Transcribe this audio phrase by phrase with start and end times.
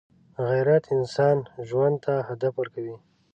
[0.47, 2.95] غیرت انسان ژوند ته هدف ورکوي